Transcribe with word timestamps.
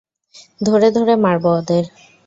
ধরে 0.61 0.87
ধরে 0.91 1.13
মারব 1.15 1.45
ওদের। 1.53 1.85